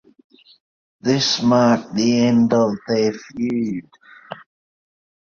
This 1.01 1.43
marked 1.43 1.93
the 1.93 2.25
end 2.25 2.51
of 2.53 2.71
their 2.87 3.13
feud. 3.13 3.87